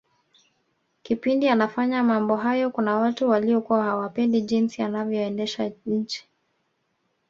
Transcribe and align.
kipindi 1.03 1.47
anafanya 1.49 2.03
mambo 2.03 2.35
hayo 2.35 2.69
Kuna 2.69 2.97
watu 2.97 3.29
waliokuwa 3.29 3.83
hawapendi 3.83 4.41
jinsi 4.41 4.81
anavyoendesha 4.81 5.71
nchi 5.85 6.27